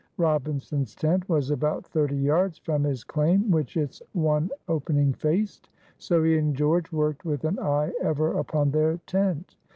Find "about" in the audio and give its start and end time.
1.51-1.85